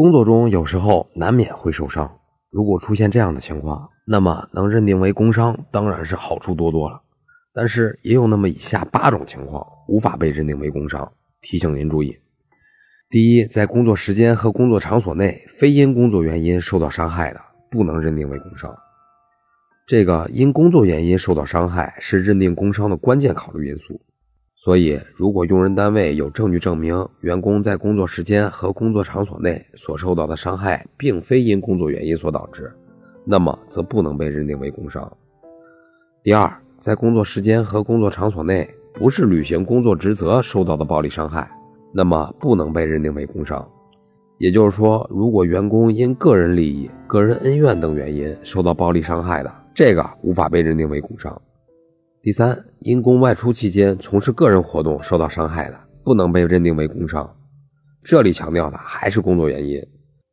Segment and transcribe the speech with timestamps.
[0.00, 2.10] 工作中有时候难免会受伤，
[2.48, 6.98] 如果出现这样的情况，那么能认定为工伤当然是好处多多了。
[7.52, 12.16] 但是也有那么以下八种情况无法被认定为工伤，提醒您注意。
[13.10, 17.40] 第一，在工作时间和工作场所内非因工作原因受到伤害的，
[17.70, 18.74] 不能认定为工伤。
[19.86, 24.00] 这个因工作原因受到伤害是认定工伤的关键考虑因素。
[24.62, 32.70] 所以，如果用人单位有证据证明员工在工作时间和工作场所内所受到的伤害并非因工作原因所导致，
[33.24, 35.10] 那么则不能被认定为工伤。
[36.22, 41.50] 第二，在工作时间和工作场所内不是履行工作职责受到的暴力伤害，
[41.90, 43.66] 那么不能被认定为工伤。
[44.36, 51.40] 也就是说，如果员工因个人利益、个人恩怨等原因受到暴力伤害的，这个无法被认定为工伤。
[52.22, 57.34] 第三，因公外出期间从事个人活动受到伤害的，不能被认定为工伤。
[58.04, 59.82] 这里强调的还是工作原因。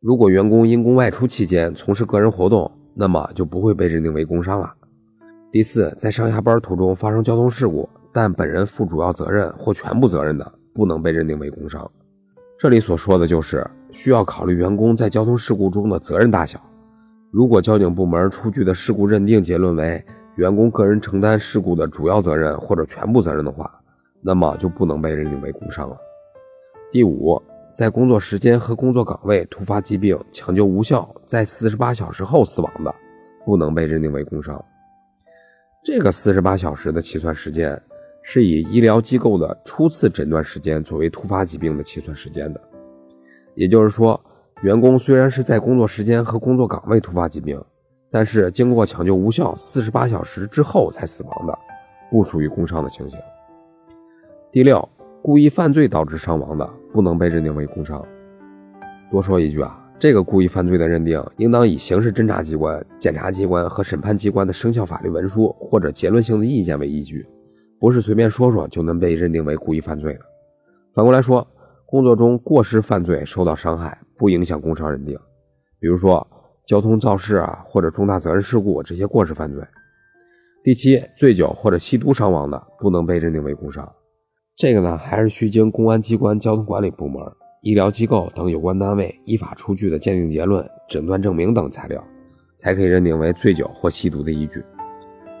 [0.00, 4.72] 如果员工因公外出期间从事个人活动，那么就不会被认定为工伤了。
[5.52, 11.90] 第四，在上下班途中发生交通事故，但本人负主要责任或全部责任的，不能被认定为工伤。
[12.58, 16.58] 这里所说的就是需要考虑员工在交通事故中的责任大小。
[17.30, 20.02] 如果交警部门出具的事故认定结论为，
[20.36, 23.70] 员工个人承担事故的主要责任或者全部责任的话，
[24.20, 25.96] 那么就不能被认定为工伤了。
[26.90, 27.40] 第五，
[27.72, 32.92] 在工作时间和工作岗位突发疾病抢救无效，在四十八小时后死亡的，
[33.44, 34.62] 不能被认定为工伤。
[35.84, 37.80] 这个四十八小时的起算时间，
[38.22, 42.60] 是以医疗机构的初次诊断时间作为突发疾病的起算时间的。
[43.54, 44.20] 也就是说，
[44.62, 47.62] 员工虽然是在工作时间和工作岗位突发疾病。
[48.14, 51.58] 但是经过抢救无效，四十八小时之后才死亡的，
[52.12, 53.18] 不属于工伤的情形。
[54.52, 54.88] 第六，
[55.20, 58.06] 故意犯罪导致伤亡的，不能被认定为工伤。
[59.10, 67.26] 多说一句啊，这个故意犯罪的认定，应当以刑事侦查机关、检察机关和审判机关的生效法律文书或者结论性的意见为依据，
[67.80, 70.20] 不是随便说说就能被认定为故意犯罪的。
[70.94, 71.44] 反过来说，
[71.84, 75.18] 工作中过失犯罪受到伤害，不影响工伤认定。
[75.80, 76.24] 比如说。
[76.66, 79.62] 交通肇事啊，或者重大责任事故这些过失犯罪。
[80.62, 83.86] 第七，醉酒或者吸毒伤亡的，不能被认定为工伤。
[84.56, 87.22] 这个呢，还是需经公安机关交通管理部门、
[87.60, 92.02] 医疗机构等有关单位依法出具的鉴定结论、诊断证明等材料，
[92.56, 94.64] 才可以认定为醉酒或吸毒的依据。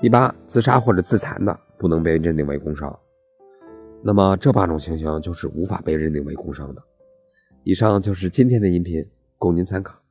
[0.00, 2.94] 第八，自杀或者自残的，不能被认定为工伤。
[4.02, 6.82] 那么这八种情形就是无法被认定为工伤的。
[7.62, 9.02] 以上就是今天的音频，
[9.38, 10.03] 供您参考。